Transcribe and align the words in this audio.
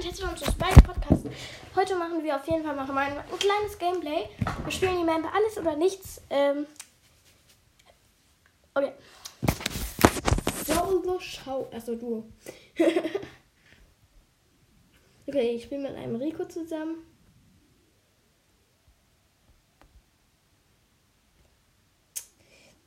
und 0.00 0.06
herzlich 0.06 0.26
willkommen 0.26 0.42
zu 0.42 0.50
Spike 0.50 0.82
Podcast. 0.82 1.26
Heute 1.76 1.94
machen 1.96 2.24
wir 2.24 2.34
auf 2.34 2.48
jeden 2.48 2.64
Fall 2.64 2.74
mal 2.74 2.88
ein, 2.88 3.18
ein 3.18 3.38
kleines 3.38 3.78
Gameplay. 3.78 4.30
Wir 4.64 4.72
spielen 4.72 4.96
die 4.96 5.04
Map 5.04 5.26
Alles 5.34 5.58
oder 5.58 5.76
Nichts. 5.76 6.22
Ähm, 6.30 6.66
okay. 8.72 8.92
So, 10.64 11.20
schau. 11.20 11.68
Achso, 11.70 11.96
du. 11.96 12.24
okay, 15.26 15.50
ich 15.50 15.64
spiele 15.64 15.82
mit 15.82 15.94
einem 15.94 16.16
Rico 16.16 16.46
zusammen. 16.46 17.04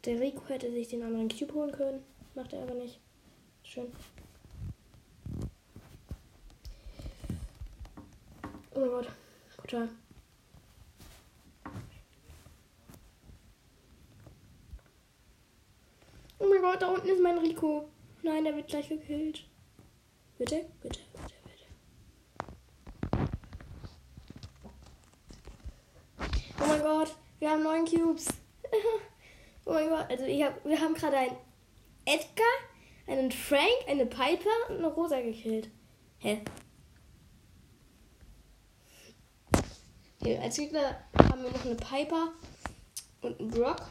Der 0.06 0.20
Rico 0.20 0.42
hätte 0.48 0.72
sich 0.72 0.88
den 0.88 1.04
anderen 1.04 1.30
Cube 1.30 1.54
holen 1.54 1.74
können. 1.74 2.04
Macht 2.34 2.54
er 2.54 2.64
aber 2.64 2.74
nicht. 2.74 3.00
Schön. 3.64 3.92
Oh 8.76 8.80
mein 8.80 8.90
Gott. 8.90 9.08
Brutal. 9.58 9.90
Oh 16.40 16.46
mein 16.50 16.62
Gott, 16.62 16.82
da 16.82 16.90
unten 16.90 17.08
ist 17.08 17.22
mein 17.22 17.38
Rico. 17.38 17.88
Nein, 18.24 18.44
der 18.44 18.56
wird 18.56 18.68
gleich 18.68 18.90
gekillt. 18.90 19.46
Bitte, 20.38 20.66
bitte, 20.82 21.00
bitte, 21.14 21.34
bitte. 21.44 21.66
Oh 26.60 26.66
mein 26.68 26.82
Gott, 26.82 27.16
wir 27.40 27.52
haben 27.52 27.64
neun 27.64 27.86
Cubes. 27.86 28.28
oh 29.66 29.74
mein 29.74 29.90
Gott, 29.90 30.10
also 30.10 30.26
hab, 30.26 30.66
wir 30.66 30.82
haben 30.82 30.96
gerade 30.96 31.18
einen 31.18 31.36
Edgar, 32.06 32.46
einen 33.08 33.32
Frank, 33.32 33.88
eine 33.88 34.06
Piper 34.08 34.70
und 34.70 34.78
eine 34.78 34.88
Rosa 34.88 35.22
gekillt. 35.22 35.70
Hä? 36.18 36.42
Okay, 40.24 40.40
als 40.42 40.56
Gegner 40.56 40.96
haben 41.18 41.44
wir 41.44 41.52
noch 41.52 41.66
eine 41.66 41.76
Piper 41.76 42.32
und 43.24 43.38
einen 43.42 43.52
Brock. 43.52 43.82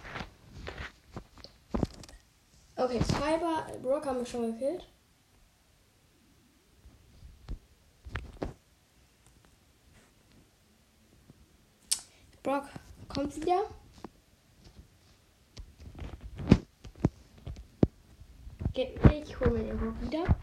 Okay, 2.75 3.01
Piper, 3.01 3.67
Brock 3.83 4.07
haben 4.07 4.21
wir 4.21 4.25
schon 4.25 4.59
gekillt. 4.59 4.89
Brock 12.43 12.65
kommt 13.09 13.37
wieder. 13.37 13.65
Ich 18.73 19.39
hole 19.39 19.51
mir 19.51 19.65
den 19.65 19.79
Brock 19.79 20.01
wieder. 20.01 20.35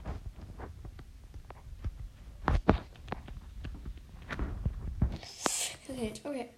Held. 6.00 6.22
Okay. 6.23 6.50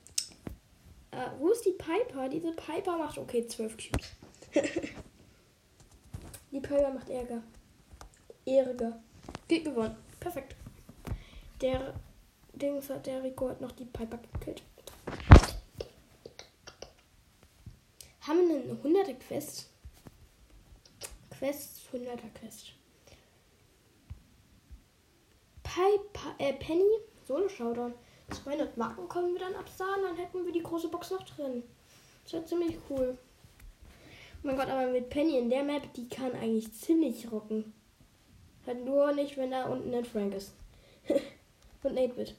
Äh, 1.09 1.29
wo 1.39 1.49
ist 1.49 1.65
die 1.65 1.71
Piper? 2.11 2.29
Diese 2.29 2.51
Piper 2.51 2.97
macht 2.97 3.17
okay 3.17 3.47
12 3.47 3.77
Cubes. 3.77 4.11
die 6.51 6.59
Piper 6.59 6.93
macht 6.93 7.09
Ärger. 7.09 7.41
Ärger. 8.45 8.99
Geht 9.47 9.65
gewonnen. 9.65 9.95
Perfekt. 10.19 10.55
Der 11.61 11.93
Dings 12.53 12.89
hat 12.89 13.05
der 13.05 13.23
Rico 13.23 13.49
hat 13.49 13.61
noch 13.61 13.71
die 13.71 13.85
Piper 13.85 14.19
gekillt. 14.33 14.63
Haben 18.21 18.47
wir 18.49 18.61
eine 18.61 18.73
100er 18.73 19.15
Quest? 19.15 19.69
Quest 21.31 21.81
100er 21.93 22.29
Quest. 22.39 22.73
Piper, 25.63 26.35
äh, 26.37 26.53
Penny, 26.53 26.83
Solo 27.25 27.47
Showdown. 27.49 27.93
200 28.29 28.77
Marken 28.77 29.07
können 29.09 29.33
wir 29.33 29.39
dann 29.39 29.55
absahen, 29.55 30.03
dann 30.03 30.15
hätten 30.15 30.45
wir 30.45 30.53
die 30.53 30.63
große 30.63 30.89
Box 30.89 31.11
noch 31.11 31.23
drin. 31.23 31.63
Das 32.23 32.33
wäre 32.33 32.45
ziemlich 32.45 32.77
cool. 32.89 33.17
Oh 34.43 34.47
mein 34.47 34.57
Gott, 34.57 34.69
aber 34.69 34.87
mit 34.87 35.09
Penny 35.09 35.37
in 35.37 35.49
der 35.49 35.63
Map, 35.63 35.93
die 35.93 36.07
kann 36.07 36.33
eigentlich 36.33 36.71
ziemlich 36.73 37.31
rocken. 37.31 37.73
Halt 38.65 38.85
nur 38.85 39.11
nicht, 39.11 39.37
wenn 39.37 39.51
da 39.51 39.65
unten 39.65 39.93
ein 39.93 40.05
Frank 40.05 40.33
ist. 40.33 40.53
Und 41.83 41.97
8-Bit. 41.97 42.35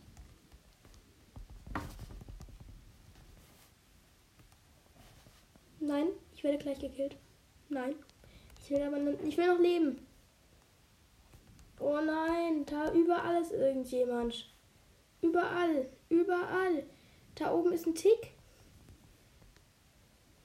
Nein, 5.81 6.09
ich 6.35 6.45
werde 6.45 6.59
gleich 6.59 6.79
gekillt. 6.79 7.17
Nein. 7.69 7.97
Ich 8.63 8.71
will 8.71 8.83
aber 8.83 8.99
noch, 8.99 9.21
ich 9.25 9.37
will 9.37 9.49
noch 9.49 9.59
leben. 9.59 10.07
Oh 11.81 11.99
nein, 12.01 12.65
da 12.67 12.93
überall 12.93 13.43
ist 13.43 13.51
irgendjemand. 13.51 14.49
Überall. 15.21 15.89
Überall. 16.09 16.85
Da 17.35 17.53
oben 17.53 17.73
ist 17.73 17.87
ein 17.87 17.97
Tick. 17.97 18.35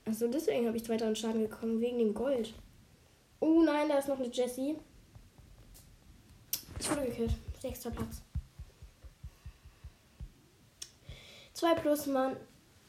Achso, 0.07 0.27
deswegen 0.27 0.67
habe 0.67 0.77
ich 0.77 0.85
2000 0.85 1.17
Schaden 1.17 1.49
gekommen. 1.49 1.81
Wegen 1.81 1.99
dem 1.99 2.13
Gold. 2.13 2.53
Oh 3.39 3.61
nein, 3.61 3.89
da 3.89 3.97
ist 3.97 4.07
noch 4.07 4.19
eine 4.19 4.29
Jessie. 4.29 4.77
Ich 6.79 6.89
wurde 6.89 7.05
gekillt. 7.05 7.33
Sechster 7.59 7.91
Platz. 7.91 8.21
Zwei 11.53 11.73
plus, 11.73 12.05
Mann. 12.05 12.37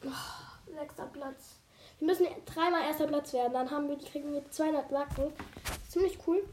Oh, 0.05 0.73
sechster 0.79 1.07
Platz. 1.07 1.59
Wir 1.99 2.07
müssen 2.07 2.27
dreimal 2.45 2.83
erster 2.83 3.09
Platz 3.09 3.33
werden. 3.33 3.53
Dann 3.53 3.71
haben 3.71 3.89
wir, 3.89 3.99
kriegen 3.99 4.33
wir 4.33 4.49
200 4.49 4.91
Lacken. 4.91 5.33
Ziemlich 5.89 6.19
cool. 6.27 6.47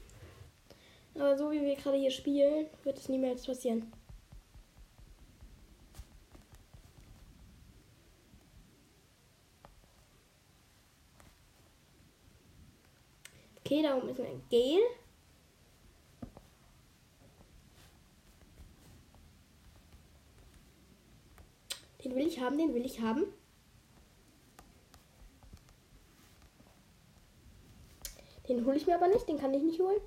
Aber 1.14 1.38
so 1.38 1.52
wie 1.52 1.62
wir 1.62 1.76
gerade 1.76 1.98
hier 1.98 2.12
spielen, 2.12 2.68
wird 2.84 2.98
es 2.98 3.10
niemals 3.10 3.46
passieren. 3.46 3.92
Okay, 13.76 13.84
da 13.84 13.98
oben 13.98 14.08
ist 14.08 14.22
ein 14.22 14.42
Gel. 14.50 14.80
Den 22.02 22.16
will 22.16 22.26
ich 22.26 22.40
haben, 22.40 22.58
den 22.58 22.74
will 22.74 22.86
ich 22.86 23.02
haben. 23.02 23.26
Den 28.48 28.66
hole 28.66 28.78
ich 28.78 28.88
mir 28.88 28.96
aber 28.96 29.10
nicht, 29.10 29.28
den 29.28 29.40
kann 29.40 29.54
ich 29.54 29.64
nicht 29.64 29.82
holen. 29.82 30.00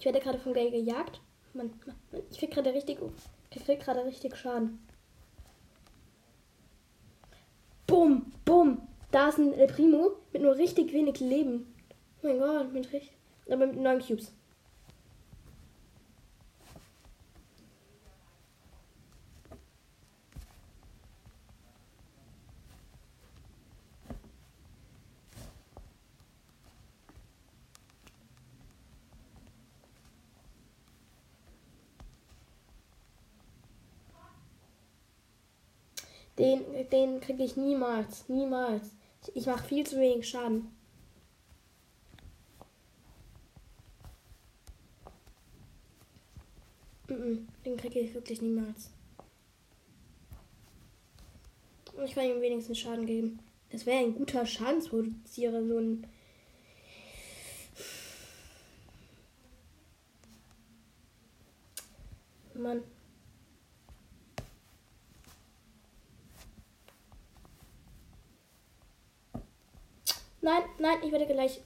Ich 0.00 0.06
werde 0.06 0.18
gerade 0.18 0.38
vom 0.38 0.54
Gale 0.54 0.70
gejagt. 0.70 1.20
Man, 1.52 1.70
man, 2.10 2.22
ich 2.30 2.38
krieg 2.38 2.50
gerade 2.50 2.72
richtig, 2.72 2.98
ich 3.50 3.64
krieg 3.64 3.80
gerade 3.80 4.02
richtig 4.02 4.34
Schaden. 4.34 4.78
Bumm, 7.86 8.32
bumm. 8.46 8.88
Da 9.10 9.28
ist 9.28 9.36
ein 9.36 9.52
El 9.52 9.66
Primo 9.66 10.12
mit 10.32 10.40
nur 10.40 10.56
richtig 10.56 10.94
wenig 10.94 11.20
Leben. 11.20 11.74
Oh 12.22 12.28
mein 12.28 12.38
Gott, 12.38 12.72
mit 12.72 12.90
richtig, 12.90 13.12
aber 13.46 13.66
mit 13.66 13.76
neun 13.76 14.00
Cubes. 14.00 14.32
Den, 36.40 36.88
den 36.90 37.20
kriege 37.20 37.44
ich 37.44 37.56
niemals. 37.56 38.26
Niemals. 38.30 38.92
Ich 39.34 39.44
mache 39.44 39.62
viel 39.62 39.86
zu 39.86 40.00
wenig 40.00 40.26
Schaden. 40.26 40.74
Den 47.10 47.76
kriege 47.76 48.00
ich 48.00 48.14
wirklich 48.14 48.40
niemals. 48.40 48.90
Ich 52.02 52.14
kann 52.14 52.24
ihm 52.24 52.40
wenigstens 52.40 52.78
Schaden 52.78 53.04
geben. 53.04 53.40
Das 53.70 53.84
wäre 53.84 53.98
ein 53.98 54.14
guter 54.14 54.46
Schadensproduzierer, 54.46 55.62
so 55.66 55.76
ein. 55.76 56.06
Mann. 62.54 62.82
Nein, 70.42 70.62
nein, 70.78 70.98
ich 71.02 71.12
werde 71.12 71.26
gleich. 71.26 71.60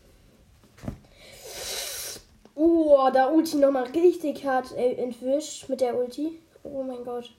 Oh, 2.56 3.08
da 3.12 3.28
Ulti 3.30 3.56
nochmal 3.56 3.84
richtig 3.84 4.44
hart 4.44 4.72
äh, 4.76 4.94
entwischt 4.94 5.68
mit 5.68 5.80
der 5.80 5.96
Ulti. 5.96 6.40
Oh 6.62 6.82
mein 6.82 7.04
Gott. 7.04 7.32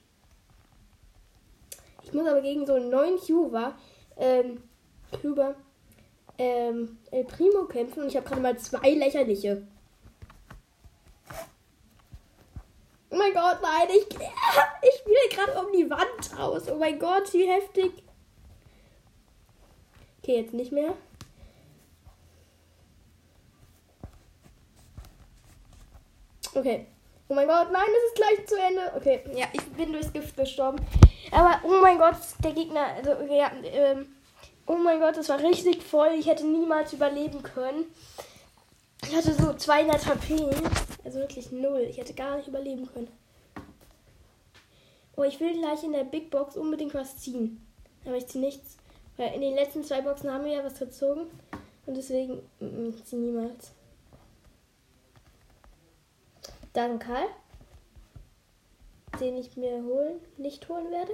Ich 2.03 2.13
muss 2.13 2.27
aber 2.27 2.41
gegen 2.41 2.65
so 2.65 2.73
einen 2.73 2.89
neuen 2.89 3.17
Cuba, 3.17 3.75
ähm, 4.17 4.61
Cuba, 5.21 5.55
ähm, 6.37 6.99
El 7.11 7.23
Primo 7.23 7.65
kämpfen 7.65 8.03
und 8.03 8.09
ich 8.09 8.15
habe 8.15 8.27
gerade 8.27 8.41
mal 8.41 8.57
zwei 8.57 8.91
lächerliche. 8.91 9.65
Oh 13.09 13.15
mein 13.15 13.33
Gott, 13.33 13.59
nein, 13.61 13.87
ich, 13.89 14.05
ich 14.09 14.99
spiele 14.99 15.29
gerade 15.31 15.65
um 15.65 15.71
die 15.71 15.89
Wand 15.89 16.39
aus. 16.39 16.69
Oh 16.69 16.75
mein 16.75 16.99
Gott, 16.99 17.31
wie 17.33 17.47
heftig. 17.47 17.91
Okay, 20.21 20.41
jetzt 20.41 20.53
nicht 20.53 20.71
mehr. 20.71 20.95
Okay. 26.55 26.87
Oh 27.27 27.33
mein 27.33 27.47
Gott, 27.47 27.71
nein, 27.71 27.83
es 27.87 28.11
ist 28.11 28.15
gleich 28.15 28.47
zu 28.47 28.55
Ende. 28.55 28.91
Okay, 28.95 29.21
ja, 29.35 29.47
ich 29.51 29.63
bin 29.73 29.91
durchs 29.91 30.13
Gift 30.13 30.37
gestorben. 30.37 30.77
Aber 31.31 31.59
oh 31.63 31.81
mein 31.81 31.97
Gott, 31.97 32.15
der 32.43 32.53
Gegner, 32.53 32.85
also 32.95 33.11
ja, 33.33 33.51
ähm, 33.63 34.05
oh 34.67 34.75
mein 34.75 34.99
Gott, 34.99 35.17
das 35.17 35.29
war 35.29 35.39
richtig 35.39 35.83
voll. 35.83 36.11
Ich 36.17 36.27
hätte 36.27 36.45
niemals 36.45 36.93
überleben 36.93 37.43
können. 37.43 37.85
Ich 39.03 39.15
hatte 39.15 39.33
so 39.33 39.53
200 39.53 40.05
HP, 40.05 40.49
also 41.03 41.19
wirklich 41.19 41.51
null. 41.51 41.85
Ich 41.89 41.97
hätte 41.97 42.13
gar 42.13 42.37
nicht 42.37 42.47
überleben 42.47 42.87
können. 42.91 43.11
Oh, 45.17 45.23
ich 45.23 45.39
will 45.39 45.53
gleich 45.59 45.83
in 45.83 45.93
der 45.93 46.03
Big 46.03 46.29
Box 46.29 46.55
unbedingt 46.55 46.93
was 46.93 47.17
ziehen. 47.17 47.65
Aber 48.05 48.15
ich 48.15 48.27
ziehe 48.27 48.43
nichts. 48.43 48.77
Weil 49.17 49.33
in 49.33 49.41
den 49.41 49.55
letzten 49.55 49.83
zwei 49.83 50.01
Boxen 50.01 50.31
haben 50.31 50.45
wir 50.45 50.53
ja 50.53 50.63
was 50.63 50.79
gezogen. 50.79 51.27
Und 51.85 51.97
deswegen, 51.97 52.41
mm, 52.59 52.89
ich 52.95 53.05
ziehe 53.05 53.21
niemals. 53.21 53.74
Dann 56.75 56.99
Karl, 56.99 57.27
den 59.21 59.37
ich 59.37 59.55
mir 59.55 59.81
holen, 59.81 60.19
nicht 60.35 60.67
holen 60.67 60.91
werde. 60.91 61.13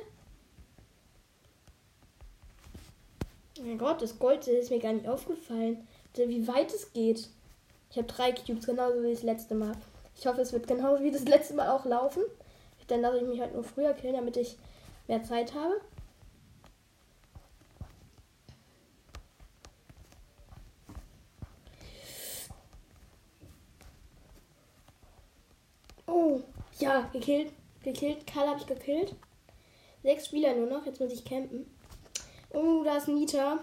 Mein 3.62 3.78
Gott, 3.78 4.02
das 4.02 4.18
Gold 4.18 4.48
ist 4.48 4.72
mir 4.72 4.80
gar 4.80 4.94
nicht 4.94 5.08
aufgefallen, 5.08 5.88
wie 6.16 6.48
weit 6.48 6.74
es 6.74 6.92
geht. 6.94 7.30
Ich 7.92 7.98
habe 7.98 8.08
drei 8.08 8.32
Cubes, 8.32 8.66
genauso 8.66 9.04
wie 9.04 9.12
das 9.12 9.22
letzte 9.22 9.54
Mal. 9.54 9.74
Ich 10.18 10.26
hoffe, 10.26 10.42
es 10.42 10.52
wird 10.52 10.66
genauso 10.66 11.04
wie 11.04 11.12
das 11.12 11.26
letzte 11.26 11.54
Mal 11.54 11.70
auch 11.70 11.86
laufen. 11.86 12.24
Dann 12.88 13.02
lasse 13.02 13.20
ich 13.20 13.28
mich 13.28 13.40
halt 13.40 13.54
nur 13.54 13.64
früher 13.64 13.94
killen, 13.94 14.16
damit 14.16 14.38
ich 14.38 14.58
mehr 15.08 15.24
Zeit 15.24 15.54
habe. 15.54 15.80
Oh, 26.22 26.42
ja, 26.80 27.02
gekillt. 27.14 27.52
Gekillt. 27.84 28.28
Karl 28.28 28.48
habe 28.48 28.60
ich 28.60 28.68
gekillt. 28.68 29.16
Sechs 30.04 30.28
Spieler 30.28 30.56
nur 30.56 30.68
noch. 30.68 30.86
Jetzt 30.86 31.00
muss 31.00 31.12
ich 31.12 31.26
campen. 31.26 31.66
Oh, 32.52 32.84
da 32.84 32.98
ist 32.98 33.08
Nita. 33.08 33.60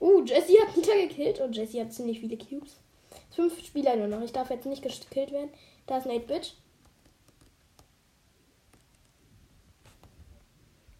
Uh, 0.00 0.22
Jesse 0.24 0.60
hat 0.60 0.76
Nita 0.76 0.92
gekillt 0.92 1.40
und 1.40 1.56
Jesse 1.56 1.80
hat 1.80 1.92
ziemlich 1.92 2.20
viele 2.20 2.36
Cubes. 2.36 2.76
Fünf 3.30 3.64
Spieler 3.64 3.96
nur 3.96 4.08
noch. 4.08 4.20
Ich 4.20 4.32
darf 4.32 4.50
jetzt 4.50 4.66
nicht 4.66 4.82
gekillt 4.82 5.32
werden. 5.32 5.50
Da 5.86 5.98
ist 5.98 6.06
ein 6.06 6.20
8-Bit. 6.20 6.56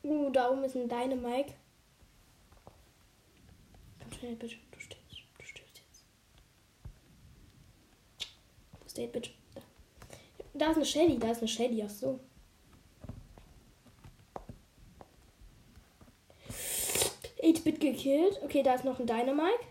Uh, 0.02 0.30
da 0.30 0.50
oben 0.50 0.64
ist 0.64 0.76
ein 0.76 0.88
Dynamike. 0.88 1.52
Komm 4.00 4.12
schnell, 4.12 4.36
bitte. 4.36 4.56
Du 4.70 4.80
stirbst. 4.80 5.22
Du 5.38 5.44
stirbst 5.44 5.78
jetzt. 5.78 6.04
Der 8.96 9.08
8-Bit? 9.08 9.30
Da. 10.54 10.70
ist 10.70 10.76
eine 10.76 10.84
Shelly. 10.84 11.18
Da 11.18 11.30
ist 11.30 11.38
eine 11.38 11.48
Shelly. 11.48 11.82
Ach 11.84 11.90
so. 11.90 12.20
Bit 17.64 17.80
gekillt. 17.80 18.40
Okay, 18.44 18.62
da 18.62 18.74
ist 18.74 18.84
noch 18.84 19.00
ein 19.00 19.06
Dynamike. 19.06 19.64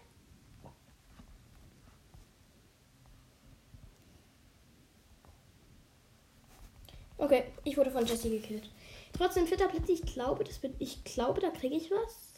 Okay, 7.19 7.43
ich 7.63 7.77
wurde 7.77 7.91
von 7.91 8.05
Jesse 8.05 8.31
gekillt. 8.31 8.69
Trotzdem 9.15 9.45
vierter 9.45 9.67
Platz. 9.67 9.87
Ich 9.87 10.01
glaube, 10.01 10.43
das 10.43 10.57
bin, 10.57 10.75
ich 10.79 11.03
glaube, 11.03 11.39
da 11.39 11.51
kriege 11.51 11.75
ich 11.75 11.91
was. 11.91 12.33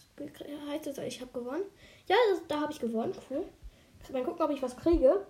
Heißt 0.69 0.87
das, 0.87 0.97
ich 0.99 1.21
habe 1.21 1.31
gewonnen? 1.31 1.63
Ja, 2.07 2.15
das, 2.31 2.41
da 2.49 2.59
habe 2.59 2.73
ich 2.73 2.79
gewonnen. 2.79 3.13
Cool. 3.29 3.45
Mal 4.11 4.23
gucken, 4.23 4.41
ob 4.43 4.51
ich 4.51 4.61
was 4.61 4.75
kriege. 4.75 5.25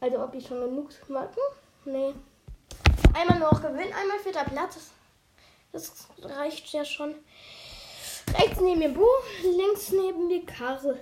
Also, 0.00 0.22
ob 0.22 0.34
ich 0.34 0.46
schon 0.46 0.60
genug 0.60 0.90
Marken. 1.08 1.40
Nee. 1.84 2.14
Einmal 3.14 3.38
noch 3.38 3.62
gewinnen, 3.62 3.92
einmal 3.92 4.18
vierter 4.18 4.44
Platz. 4.44 4.90
Das 5.72 6.08
reicht 6.22 6.68
ja 6.72 6.84
schon. 6.84 7.14
Rechts 8.38 8.60
neben 8.60 8.80
mir 8.80 8.90
Bo, 8.90 9.08
links 9.42 9.90
neben 9.90 10.26
mir 10.26 10.44
Karre. 10.44 10.98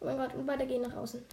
Oh 0.00 0.04
mein 0.04 0.18
Gott, 0.18 0.34
und 0.34 0.46
beide 0.46 0.66
gehen 0.66 0.82
nach 0.82 0.94
außen. 0.94 1.24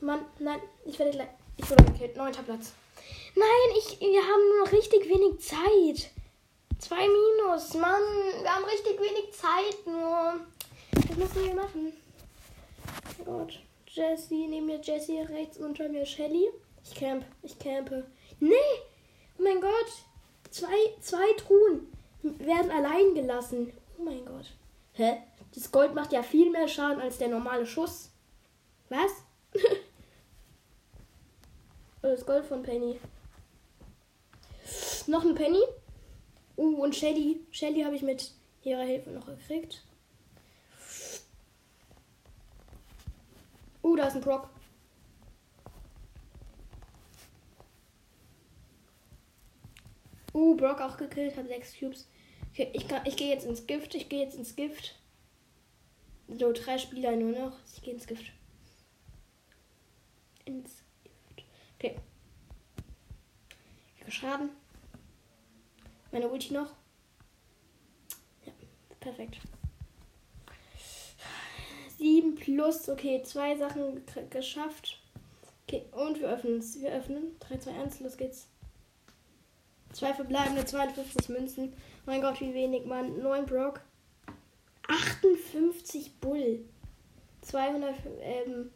Mann, 0.00 0.26
nein, 0.38 0.60
ich 0.84 0.98
werde 0.98 1.12
gleich. 1.12 1.28
Ich 1.56 1.70
wurde 1.70 1.84
gekillt. 1.84 2.16
Neunter 2.16 2.42
Platz. 2.42 2.72
Nein, 3.34 3.78
ich, 3.78 3.98
wir 4.00 4.22
haben 4.22 4.48
nur 4.48 4.64
noch 4.64 4.72
richtig 4.72 5.08
wenig 5.08 5.40
Zeit. 5.40 6.10
Zwei 6.78 7.08
Minus. 7.08 7.74
Mann, 7.74 8.02
wir 8.42 8.54
haben 8.54 8.64
richtig 8.64 8.98
wenig 9.00 9.32
Zeit 9.32 9.86
nur. 9.86 10.40
Was 10.94 11.16
müssen 11.16 11.44
wir 11.44 11.54
machen? 11.54 11.92
Oh 13.20 13.24
Gott. 13.24 13.60
Jesse, 13.86 14.34
neben 14.34 14.66
mir 14.66 14.80
Jesse, 14.80 15.28
rechts 15.28 15.58
unter 15.58 15.88
mir 15.88 16.04
Shelly. 16.04 16.48
Ich 16.84 16.94
camp, 16.94 17.24
ich 17.42 17.58
campe. 17.58 18.04
Nee! 18.40 18.54
Oh 19.38 19.42
mein 19.42 19.60
Gott! 19.60 20.04
Zwei, 20.50 20.94
zwei 21.00 21.32
Truhen 21.36 21.86
werden 22.22 22.70
allein 22.70 23.14
gelassen. 23.14 23.72
Oh 23.98 24.02
mein 24.02 24.24
Gott. 24.24 24.52
Hä? 24.92 25.18
Das 25.54 25.70
Gold 25.70 25.94
macht 25.94 26.12
ja 26.12 26.22
viel 26.22 26.50
mehr 26.50 26.68
Schaden 26.68 27.00
als 27.00 27.18
der 27.18 27.28
normale 27.28 27.66
Schuss. 27.66 28.10
Was? 28.88 29.12
Oh, 32.02 32.08
das 32.08 32.26
Gold 32.26 32.44
von 32.44 32.62
Penny. 32.62 33.00
Noch 35.06 35.24
ein 35.24 35.34
Penny. 35.34 35.62
Uh, 36.54 36.82
und 36.82 36.94
Shelly. 36.94 37.40
Shelly 37.50 37.80
habe 37.80 37.96
ich 37.96 38.02
mit 38.02 38.30
ihrer 38.62 38.82
Hilfe 38.82 39.08
noch 39.08 39.24
gekriegt. 39.24 39.82
Uh, 43.84 43.96
da 43.96 44.06
ist 44.06 44.14
ein 44.14 44.22
Brock. 44.22 44.48
Uh, 50.32 50.56
Brock 50.56 50.80
auch 50.80 50.96
gekillt, 50.96 51.36
hat 51.36 51.48
sechs 51.48 51.78
Cubes. 51.78 52.08
Okay, 52.50 52.70
ich, 52.72 52.86
ich 53.04 53.16
gehe 53.16 53.28
jetzt 53.28 53.44
ins 53.44 53.66
Gift. 53.66 53.94
Ich 53.94 54.08
gehe 54.08 54.24
jetzt 54.24 54.36
ins 54.36 54.56
Gift. 54.56 54.98
So, 56.28 56.50
drei 56.52 56.78
Spieler 56.78 57.14
nur 57.14 57.38
noch. 57.38 57.58
Ich 57.74 57.82
gehe 57.82 57.92
ins 57.92 58.06
Gift. 58.06 58.32
Ins 60.46 60.82
Okay. 61.78 61.96
Ich 64.06 64.14
Schaden. 64.14 64.48
Meine 66.10 66.28
Ulti 66.28 66.54
noch. 66.54 66.72
Ja, 68.46 68.52
perfekt. 68.98 69.40
7 72.04 72.34
plus, 72.34 72.90
okay, 72.90 73.22
zwei 73.22 73.56
Sachen 73.56 74.02
geschafft. 74.28 75.00
Okay, 75.66 75.86
und 75.92 76.20
wir 76.20 76.28
öffnen 76.28 76.58
es. 76.58 76.78
Wir 76.78 76.92
öffnen. 76.92 77.34
3, 77.40 77.56
2, 77.56 77.70
1, 77.70 78.00
los 78.00 78.18
geht's. 78.18 78.46
Zwei 79.90 80.12
verbleibende 80.12 80.66
52 80.66 81.30
Münzen. 81.30 81.72
Mein 82.04 82.20
Gott, 82.20 82.42
wie 82.42 82.52
wenig, 82.52 82.84
Mann. 82.84 83.22
9 83.22 83.46
Brock. 83.46 83.80
58 84.86 86.20
Bull. 86.20 86.66
200, 87.40 87.94
ähm, 88.20 88.70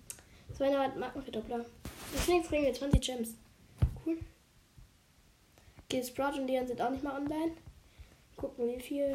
200 0.57 0.97
Markenverdoppler. 0.97 1.67
Deswegen 2.15 2.43
kriegen 2.45 2.65
wir 2.65 2.73
20 2.73 3.03
Gems. 3.03 3.35
Cool. 4.07 4.17
Okay, 5.85 6.03
Sprout 6.03 6.41
und 6.41 6.47
Leon 6.47 6.67
sind 6.67 6.81
auch 6.81 6.89
nicht 6.89 7.05
mal 7.05 7.21
online. 7.21 7.53
Gucken, 8.39 8.69
wie 8.69 8.81
viel. 8.81 9.15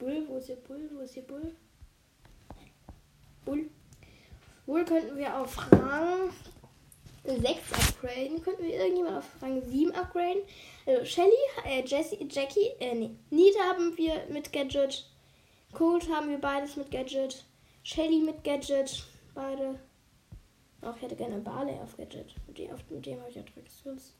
Bull, 0.00 0.24
wo 0.26 0.38
ist 0.38 0.46
hier 0.46 0.56
Bull? 0.56 0.90
Wo 0.92 0.98
ist 0.98 1.14
hier 1.14 1.22
Bull? 1.22 1.54
Bull. 3.44 3.70
Bull 4.66 4.84
könnten 4.84 5.16
wir 5.16 5.38
auf 5.38 5.56
Rang 5.72 6.30
6 7.24 7.72
upgraden. 7.72 8.42
Könnten 8.42 8.64
wir 8.64 8.74
irgendjemand 8.74 9.18
auf 9.18 9.42
Rang 9.42 9.62
7 9.62 9.92
upgraden. 9.92 10.42
Also 10.86 11.04
Shelly, 11.04 11.30
äh, 11.64 11.82
Jessie, 11.84 12.26
Jackie, 12.30 12.70
äh, 12.80 12.94
nee. 12.94 13.10
Nita 13.30 13.60
haben 13.60 13.96
wir 13.96 14.26
mit 14.30 14.52
Gadget. 14.52 15.06
Cold 15.72 16.08
haben 16.08 16.30
wir 16.30 16.38
beides 16.38 16.76
mit 16.76 16.90
Gadget. 16.90 17.44
Shelly 17.82 18.20
mit 18.20 18.44
Gadget. 18.44 19.04
Beide. 19.34 19.78
Auch 20.82 20.96
ich 20.96 21.02
hätte 21.02 21.16
gerne 21.16 21.38
Barley 21.38 21.74
auf 21.82 21.96
Gadget. 21.96 22.34
Mit 22.46 22.58
dem, 22.58 22.70
mit 22.90 23.06
dem 23.06 23.20
habe 23.20 23.30
ich 23.30 23.38
Attraktions. 23.38 24.14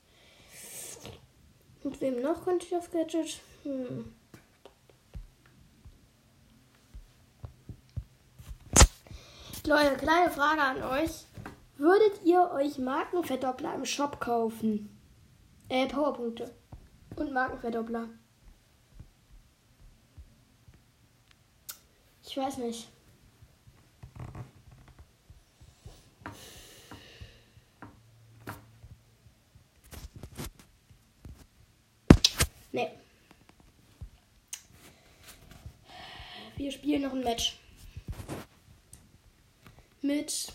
Mit 1.82 2.00
wem 2.00 2.22
noch 2.22 2.44
konnte 2.44 2.66
ich 2.66 2.74
auf 2.74 2.90
Gadget? 2.90 3.40
Hm. 3.64 4.14
Leute, 9.66 9.96
kleine 9.96 10.30
Frage 10.30 10.60
an 10.60 10.82
euch. 10.82 11.24
Würdet 11.78 12.22
ihr 12.22 12.50
euch 12.52 12.76
Markenverdoppler 12.76 13.74
im 13.74 13.86
Shop 13.86 14.20
kaufen? 14.20 14.94
Äh, 15.70 15.86
Powerpunkte. 15.86 16.54
Und 17.16 17.32
Markenverdoppler. 17.32 18.08
Ich 22.26 22.36
weiß 22.36 22.58
nicht. 22.58 22.88
Nee. 32.70 32.90
Wir 36.56 36.70
spielen 36.70 37.02
noch 37.02 37.12
ein 37.12 37.24
Match. 37.24 37.58
Mit 40.02 40.52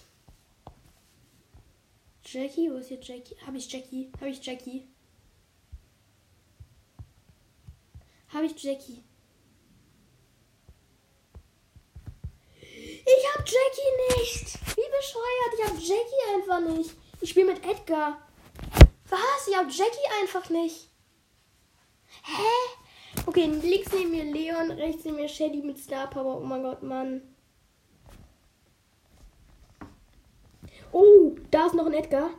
Jackie. 2.59 2.71
Wo 2.71 2.77
ist 2.77 2.89
jetzt 2.89 3.07
Jackie? 3.07 3.35
Habe 3.45 3.57
ich 3.57 3.71
Jackie? 3.71 4.11
Habe 4.19 4.29
ich 4.29 4.45
Jackie? 4.45 4.87
Habe 8.33 8.45
ich 8.45 8.63
Jackie? 8.63 9.03
Ich 12.61 13.25
habe 13.33 13.43
Jackie 13.43 14.19
nicht. 14.19 14.59
Wie 14.75 14.89
bescheuert. 14.97 15.53
Ich 15.57 15.65
habe 15.65 15.79
Jackie 15.79 16.35
einfach 16.35 16.59
nicht. 16.75 16.95
Ich 17.21 17.29
spiele 17.31 17.53
mit 17.53 17.65
Edgar. 17.65 18.21
Was? 19.09 19.47
Ich 19.47 19.57
habe 19.57 19.69
Jackie 19.69 20.21
einfach 20.21 20.49
nicht. 20.49 20.89
Hä? 22.23 23.23
Okay, 23.25 23.45
links 23.45 23.91
neben 23.91 24.11
mir 24.11 24.25
Leon, 24.25 24.71
rechts 24.71 25.03
neben 25.05 25.17
mir 25.17 25.27
Shelly 25.27 25.61
mit 25.61 25.79
Star 25.79 26.09
Power. 26.09 26.37
Oh 26.37 26.45
mein 26.45 26.61
Gott, 26.61 26.83
Mann. 26.83 27.21
Oh, 30.91 31.35
da 31.49 31.65
ist 31.65 31.75
noch 31.75 31.87
ein 31.87 31.93
Edgar. 31.93 32.29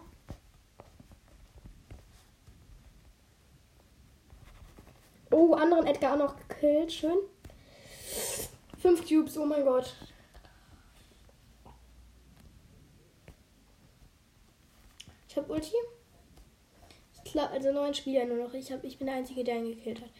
Oh, 5.30 5.54
anderen 5.54 5.86
Edgar 5.86 6.14
auch 6.14 6.18
noch 6.18 6.36
gekillt. 6.36 6.92
Schön. 6.92 7.18
Fünf 8.78 9.06
Cubes, 9.06 9.36
oh 9.36 9.46
mein 9.46 9.64
Gott. 9.64 9.94
Ich 15.28 15.36
hab 15.36 15.48
Ulti. 15.48 15.74
Klar, 17.24 17.50
also 17.50 17.70
neun 17.70 17.94
Spieler 17.94 18.24
nur 18.24 18.38
noch. 18.38 18.54
Ich, 18.54 18.72
hab, 18.72 18.82
ich 18.82 18.98
bin 18.98 19.06
der 19.06 19.16
Einzige, 19.16 19.44
der 19.44 19.58
ihn 19.58 19.76
gekillt 19.76 20.00
hat. 20.00 20.10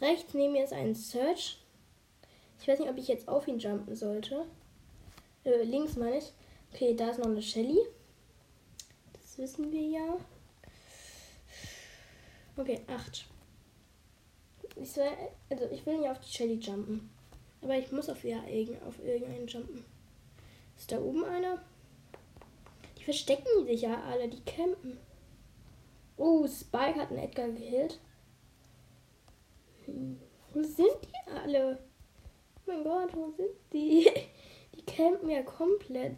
Rechts 0.00 0.32
neben 0.32 0.54
mir 0.54 0.64
ist 0.64 0.72
ein 0.72 0.94
Search. 0.94 1.58
Ich 2.60 2.66
weiß 2.66 2.78
nicht, 2.78 2.88
ob 2.88 2.96
ich 2.96 3.08
jetzt 3.08 3.28
auf 3.28 3.46
ihn 3.46 3.58
jumpen 3.58 3.94
sollte. 3.94 4.46
Äh, 5.44 5.64
links 5.64 5.96
meine 5.96 6.18
ich. 6.18 6.32
Okay, 6.72 6.94
da 6.94 7.10
ist 7.10 7.18
noch 7.18 7.26
eine 7.26 7.42
Shelly. 7.42 7.78
Das 9.12 9.36
wissen 9.36 9.70
wir 9.70 9.82
ja. 9.82 10.16
Okay, 12.56 12.80
8. 12.86 13.26
Ich 14.76 14.92
soll, 14.92 15.08
also 15.50 15.64
ich 15.70 15.84
will 15.86 15.98
nicht 15.98 16.10
auf 16.10 16.20
die 16.20 16.32
Shelly 16.32 16.54
jumpen. 16.54 17.10
Aber 17.62 17.76
ich 17.76 17.90
muss 17.90 18.08
auf, 18.08 18.22
ja, 18.24 18.38
auf 18.86 19.02
irgendeinen 19.02 19.46
jumpen. 19.46 19.84
Ist 20.76 20.92
da 20.92 21.00
oben 21.00 21.24
einer? 21.24 21.62
Die 22.98 23.04
verstecken 23.04 23.66
sich 23.66 23.82
ja 23.82 24.02
alle, 24.04 24.28
die 24.28 24.44
campen. 24.44 24.98
Oh, 26.16 26.46
Spike 26.46 27.00
hat 27.00 27.10
einen 27.10 27.18
Edgar 27.18 27.48
gehillt. 27.48 27.98
Hm. 29.86 30.20
Wo 30.52 30.62
sind 30.62 30.96
die 31.02 31.30
alle? 31.30 31.78
Oh 32.66 32.70
mein 32.70 32.84
Gott, 32.84 33.14
wo 33.14 33.30
sind 33.30 33.54
die? 33.72 34.10
Die 34.74 34.84
campen 34.84 35.30
ja 35.30 35.42
komplett. 35.42 36.16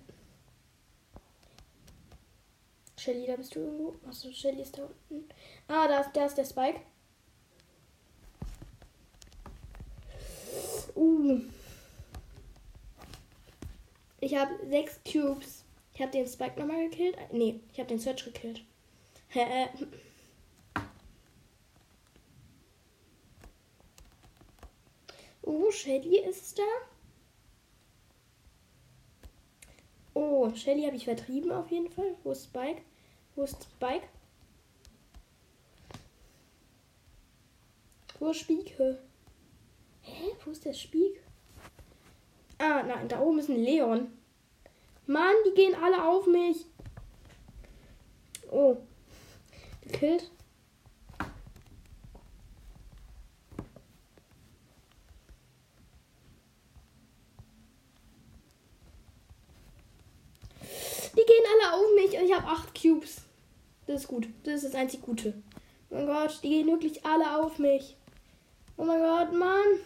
Shelly, 2.97 3.27
da 3.27 3.37
bist 3.37 3.55
du 3.55 3.61
irgendwo. 3.61 3.95
Achso, 4.07 4.33
Shelly 4.33 4.63
ist 4.63 4.77
da 4.77 4.83
unten. 4.85 5.29
Ah, 5.69 5.87
da 5.87 6.01
ist, 6.01 6.11
da 6.13 6.27
ist 6.27 6.37
der 6.37 6.45
Spike. 6.45 6.81
Uh. 10.99 11.41
Ich 14.21 14.35
habe 14.35 14.51
sechs 14.69 14.99
Cubes. 15.05 15.65
Ich 15.95 16.01
habe 16.01 16.11
den 16.11 16.27
Spike 16.27 16.59
nochmal 16.59 16.89
gekillt. 16.89 17.17
Nee, 17.33 17.61
ich 17.73 17.79
habe 17.79 17.89
den 17.89 18.01
Search 18.01 18.25
gekillt. 18.25 18.65
Oh, 25.43 25.71
Shelly 25.71 26.19
ist 26.19 26.59
da. 26.59 26.63
Oh, 30.15 30.53
Shelly 30.57 30.85
habe 30.85 30.97
ich 30.97 31.05
vertrieben 31.05 31.53
auf 31.53 31.71
jeden 31.71 31.91
Fall. 31.91 32.17
Wo 32.25 32.33
ist 32.33 32.47
Spike? 32.47 32.83
Wo 33.37 33.45
ist 33.45 33.63
Spike? 33.63 34.09
Wo 38.19 38.31
ist 38.31 38.41
Spieke? 38.41 39.08
Hä? 40.09 40.33
Wo 40.45 40.51
ist 40.51 40.65
der 40.65 40.73
Spiek? 40.73 41.21
Ah, 42.59 42.83
nein, 42.83 43.09
da 43.09 43.21
oben 43.21 43.39
ist 43.39 43.51
ein 43.51 43.63
Leon. 43.63 44.13
Mann, 45.07 45.35
die 45.47 45.55
gehen 45.55 45.75
alle 45.75 46.05
auf 46.05 46.27
mich. 46.27 46.65
Oh. 48.51 48.77
Gekillt. 49.83 50.31
Die 61.13 61.25
gehen 61.25 61.45
alle 61.53 61.75
auf 61.75 61.95
mich 61.95 62.19
und 62.19 62.27
ich 62.27 62.35
habe 62.35 62.47
acht 62.47 62.81
Cubes. 62.81 63.23
Das 63.87 64.03
ist 64.03 64.09
gut. 64.09 64.29
Das 64.45 64.55
ist 64.55 64.67
das 64.67 64.75
einzig 64.75 65.01
Gute. 65.01 65.35
Oh 65.91 65.95
mein 65.95 66.07
Gott, 66.07 66.41
die 66.43 66.51
gehen 66.51 66.67
wirklich 66.67 67.05
alle 67.05 67.39
auf 67.39 67.59
mich. 67.59 67.97
Oh 68.77 68.85
mein 68.85 69.01
Gott, 69.01 69.33
Mann. 69.33 69.81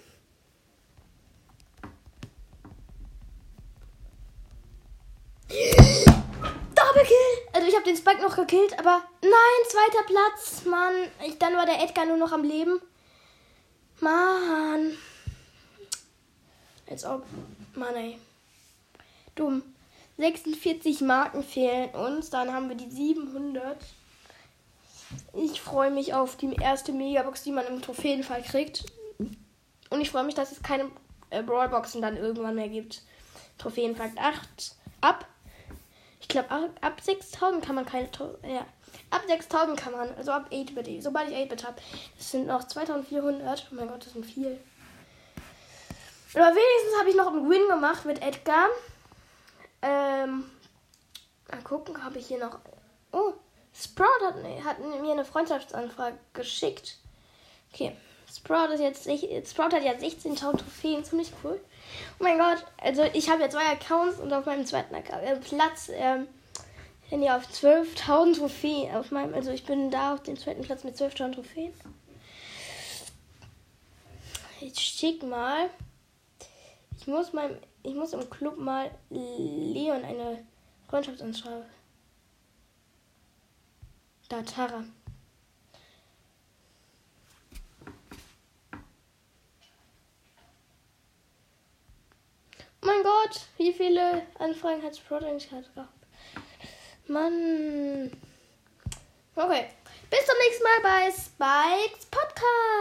Doppelkill! 6.93 7.17
Also 7.55 7.69
ich 7.69 7.75
habe 7.75 7.85
den 7.85 7.97
Spike 7.97 8.21
noch 8.21 8.37
gekillt, 8.37 8.79
aber 8.79 9.03
nein, 9.23 9.33
zweiter 9.67 10.05
Platz. 10.05 10.65
Mann, 10.67 10.95
ich, 11.27 11.39
dann 11.39 11.55
war 11.55 11.65
der 11.65 11.83
Edgar 11.83 12.05
nur 12.05 12.19
noch 12.19 12.33
am 12.33 12.45
Leben. 12.45 12.81
Mann. 14.01 14.99
Als 16.89 17.05
ob. 17.05 17.25
Mann, 17.75 17.95
ey. 17.95 18.19
Dumm. 19.35 19.63
46 20.19 21.01
Marken 21.01 21.43
fehlen 21.43 21.91
uns. 21.95 22.29
Dann 22.29 22.53
haben 22.53 22.69
wir 22.69 22.77
die 22.77 22.91
700. 22.91 23.79
Ich 25.33 25.63
freue 25.63 25.91
mich 25.91 26.13
auf 26.13 26.37
die 26.37 26.55
erste 26.55 26.93
Megabox, 26.93 27.43
die 27.43 27.53
man 27.53 27.67
im 27.67 27.81
Trophäenfall 27.81 28.43
kriegt. 28.43 28.85
Und 29.89 30.01
ich 30.01 30.11
freue 30.11 30.25
mich, 30.25 30.35
dass 30.35 30.53
es 30.53 30.63
keine 30.63 30.91
äh, 31.31 31.43
Brawlboxen 31.43 32.03
dann 32.03 32.19
irgendwann 32.19 32.55
mehr 32.55 32.69
gibt. 32.69 33.03
Trophäenfall 33.57 34.13
8 34.19 34.77
ab. 35.01 35.27
Ich 36.23 36.29
glaube, 36.29 36.49
ab 36.51 37.01
6000 37.03 37.65
kann 37.65 37.75
man 37.75 37.85
keine. 37.85 38.09
Ja. 38.43 38.65
Ab 39.11 39.23
6000 39.27 39.79
kann 39.79 39.93
man. 39.93 40.15
Also 40.17 40.31
ab 40.31 40.47
8-Bit. 40.51 41.03
Sobald 41.03 41.29
ich 41.29 41.37
8-Bit 41.37 41.67
habe. 41.67 41.77
Das 42.17 42.31
sind 42.31 42.47
noch 42.47 42.65
2400. 42.65 43.67
Oh 43.71 43.75
mein 43.75 43.89
Gott, 43.89 44.07
das 44.07 44.13
sind 44.13 44.25
viel. 44.25 44.59
Aber 46.35 46.47
wenigstens 46.47 46.99
habe 46.99 47.11
ich 47.11 47.17
noch 47.17 47.27
einen 47.27 47.51
Win 47.51 47.69
gemacht 47.69 48.05
mit 48.07 48.23
Edgar. 48.23 48.69
Ähm, 49.83 50.51
mal 51.51 51.63
gucken, 51.65 52.03
habe 52.03 52.19
ich 52.19 52.29
hier 52.29 52.39
noch. 52.39 52.61
Oh, 53.11 53.35
Sprout 53.75 54.25
hat, 54.25 54.37
hat 54.65 54.79
mir 54.79 55.13
eine 55.13 55.25
Freundschaftsanfrage 55.25 56.19
geschickt. 56.33 56.99
Okay, 57.73 57.97
Sprout, 58.35 58.73
ist 58.73 58.81
jetzt, 58.81 59.51
Sprout 59.51 59.75
hat 59.75 59.83
jetzt 59.83 60.03
16.000 60.03 60.59
Trophäen, 60.59 61.05
ziemlich 61.05 61.33
cool. 61.43 61.61
Oh 62.19 62.23
mein 62.23 62.39
Gott, 62.39 62.65
also 62.79 63.03
ich 63.13 63.29
habe 63.29 63.43
ja 63.43 63.51
zwei 63.51 63.67
Accounts 63.67 64.19
und 64.19 64.33
auf 64.33 64.47
meinem 64.47 64.65
zweiten 64.65 64.95
äh, 64.95 65.37
Platz 65.37 65.91
ähm, 65.93 66.27
bin 67.11 67.23
ich 67.23 67.31
auf 67.31 67.47
12.000 67.47 68.39
Trophäen. 68.39 68.95
Auf 68.95 69.11
meinem, 69.11 69.35
also 69.35 69.51
ich 69.51 69.65
bin 69.65 69.91
da 69.91 70.15
auf 70.15 70.23
dem 70.23 70.39
zweiten 70.39 70.63
Platz 70.63 70.83
mit 70.85 70.97
12.000 70.97 71.35
Trophäen. 71.35 71.75
Ich 74.61 74.79
schick 74.79 75.23
mal. 75.23 75.69
Ich 76.97 77.07
muss 77.07 77.33
meinem 77.33 77.57
ich 77.83 77.95
muss 77.95 78.13
im 78.13 78.29
Club 78.31 78.59
mal 78.59 78.91
Leon 79.11 80.05
eine 80.05 80.45
Freundschaftsanschreiben. 80.89 81.65
Da, 84.29 84.43
Tara. 84.43 84.85
Oh 92.81 92.87
mein 92.87 93.03
Gott, 93.33 93.41
wie 93.57 93.73
viele 93.73 94.27
Anfragen 94.39 94.83
hat 94.83 94.95
Sprout 94.95 95.25
eigentlich 95.25 95.49
gehabt? 95.49 95.71
Mann. 97.07 98.11
Okay. 99.35 99.69
Bis 100.11 100.27
zum 100.27 100.37
nächsten 100.45 100.63
Mal 100.63 100.81
bei 100.83 101.11
Spikes 101.11 102.05
Podcast. 102.11 102.73